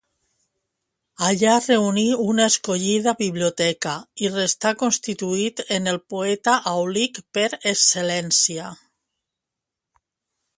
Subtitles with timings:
[1.25, 3.93] Allà reuní una escollida biblioteca,
[4.27, 8.73] i restà constituït en el poeta àulic per excel·lència.